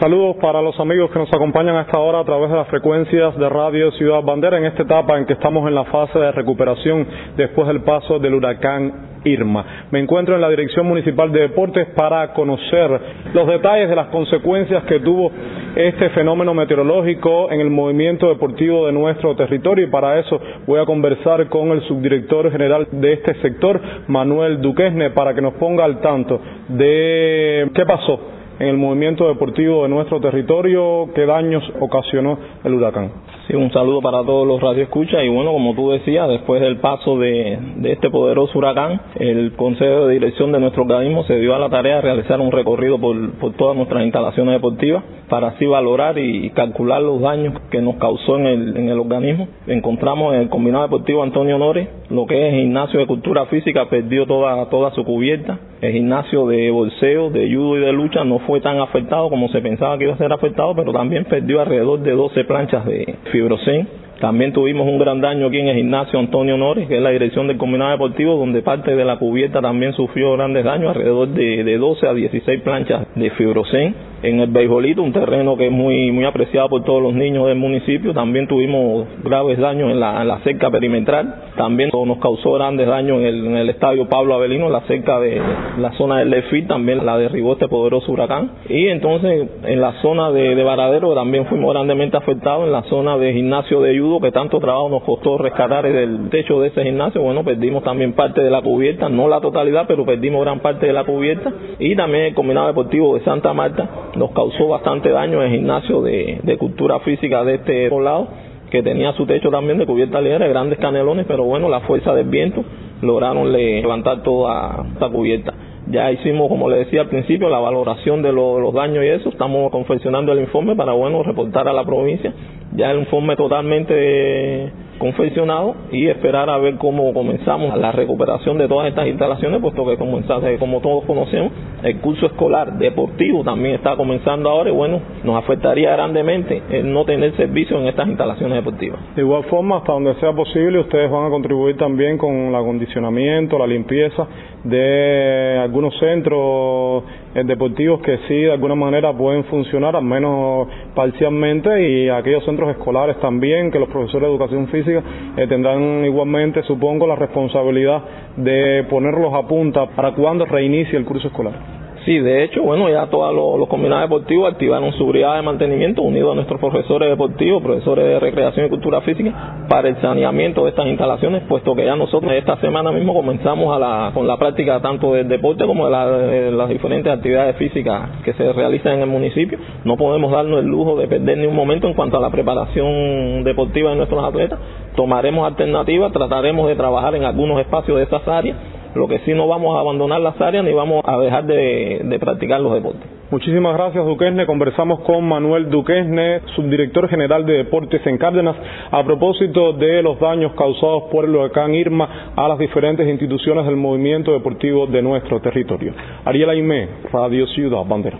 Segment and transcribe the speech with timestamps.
[0.00, 3.36] Saludos para los amigos que nos acompañan a esta hora a través de las frecuencias
[3.36, 7.06] de Radio Ciudad Bandera en esta etapa en que estamos en la fase de recuperación
[7.36, 9.62] después del paso del huracán Irma.
[9.90, 12.98] Me encuentro en la Dirección Municipal de Deportes para conocer
[13.34, 15.32] los detalles de las consecuencias que tuvo
[15.76, 20.86] este fenómeno meteorológico en el movimiento deportivo de nuestro territorio y para eso voy a
[20.86, 23.78] conversar con el subdirector general de este sector,
[24.08, 29.84] Manuel Duquesne, para que nos ponga al tanto de qué pasó en el movimiento deportivo
[29.84, 33.10] de nuestro territorio, qué daños ocasionó el huracán.
[33.46, 37.18] Sí, un saludo para todos los radioescuchas y bueno, como tú decías, después del paso
[37.18, 41.68] de, este poderoso huracán, el Consejo de Dirección de nuestro organismo se dio a la
[41.68, 46.50] tarea de realizar un recorrido por, por todas nuestras instalaciones deportivas para así valorar y
[46.50, 49.48] calcular los daños que nos causó en el, en el organismo.
[49.68, 54.26] Encontramos en el Combinado Deportivo Antonio Honores, lo que es gimnasio de cultura física, perdió
[54.26, 55.58] toda, toda su cubierta.
[55.80, 59.62] El gimnasio de bolseo, de judo y de lucha no fue tan afectado como se
[59.62, 63.88] pensaba que iba a ser afectado, pero también perdió alrededor de 12 planchas de fibrocén
[64.20, 67.46] también tuvimos un gran daño aquí en el gimnasio Antonio Nores, que es la dirección
[67.46, 71.78] del combinado deportivo, donde parte de la cubierta también sufrió grandes daños, alrededor de, de
[71.78, 74.10] 12 a 16 planchas de fibrocén.
[74.22, 77.56] En el beisbolito, un terreno que es muy muy apreciado por todos los niños del
[77.56, 81.34] municipio, también tuvimos graves daños en la, la cerca perimetral.
[81.56, 85.40] También nos causó grandes daños en el, en el estadio Pablo Avelino, la cerca de
[85.78, 88.50] la zona del Lefit, también la derribó este poderoso huracán.
[88.68, 93.16] Y entonces en la zona de, de Varadero también fuimos grandemente afectados, en la zona
[93.16, 97.22] de gimnasio de que tanto trabajo nos costó rescatar el techo de ese gimnasio.
[97.22, 100.92] Bueno, perdimos también parte de la cubierta, no la totalidad, pero perdimos gran parte de
[100.92, 101.52] la cubierta.
[101.78, 106.40] Y también el combinado deportivo de Santa Marta nos causó bastante daño el gimnasio de,
[106.42, 108.28] de cultura física de este poblado,
[108.70, 112.28] que tenía su techo también de cubierta ligera, grandes canelones, pero bueno, la fuerza del
[112.28, 112.64] viento
[113.02, 115.52] lograron levantar toda esta cubierta.
[115.90, 119.28] Ya hicimos, como le decía al principio, la valoración de los daños y eso.
[119.30, 122.32] Estamos confeccionando el informe para, bueno, reportar a la provincia.
[122.76, 128.88] Ya el informe totalmente confeccionado y esperar a ver cómo comenzamos la recuperación de todas
[128.88, 130.20] estas instalaciones, puesto que como,
[130.58, 131.52] como todos conocemos,
[131.82, 137.06] el curso escolar deportivo también está comenzando ahora y bueno, nos afectaría grandemente el no
[137.06, 139.00] tener servicio en estas instalaciones deportivas.
[139.16, 143.58] De igual forma, hasta donde sea posible, ustedes van a contribuir también con el acondicionamiento,
[143.58, 144.26] la limpieza
[144.64, 151.88] de algunos centros eh, deportivos que sí de alguna manera pueden funcionar, al menos parcialmente,
[151.88, 155.02] y aquellos centros escolares también, que los profesores de educación física
[155.36, 158.02] eh, tendrán igualmente, supongo, la responsabilidad
[158.36, 161.79] de ponerlos a punta para cuando reinicie el curso escolar.
[162.04, 166.32] Sí, de hecho, bueno, ya todos los, combinados deportivos activaron su brigada de mantenimiento unido
[166.32, 170.86] a nuestros profesores deportivos, profesores de recreación y cultura física, para el saneamiento de estas
[170.86, 175.12] instalaciones, puesto que ya nosotros esta semana mismo comenzamos a la, con la práctica tanto
[175.12, 179.58] del deporte como de, las diferentes actividades físicas que se realizan en el municipio.
[179.84, 183.44] No podemos darnos el lujo de perder ni un momento en cuanto a la preparación
[183.44, 184.58] deportiva de nuestros atletas.
[184.96, 188.56] Tomaremos alternativas, trataremos de trabajar en algunos espacios de esas áreas
[188.94, 192.60] lo que sí no vamos a abandonar las áreas ni vamos a dejar de, practicar
[192.60, 193.02] los deportes.
[193.30, 194.44] Muchísimas gracias, Duquesne.
[194.44, 198.56] Conversamos con Manuel Duquesne, subdirector general de Deportes en Cárdenas,
[198.90, 203.76] a propósito de los daños causados por el huracán Irma a las diferentes instituciones del
[203.76, 205.94] movimiento deportivo de nuestro territorio.
[206.24, 208.18] Ariel Aimé, Radio Ciudad Bandera.